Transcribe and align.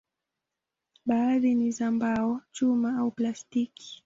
Baadhi 1.05 1.55
ni 1.55 1.71
za 1.71 1.91
mbao, 1.91 2.41
chuma 2.51 2.97
au 2.97 3.11
plastiki. 3.11 3.99